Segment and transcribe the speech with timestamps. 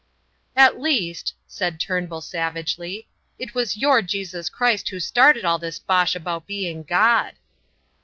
[0.55, 3.07] "At least," said Turnbull, savagely,
[3.37, 7.33] "it was your Jesus Christ who started all this bosh about being God."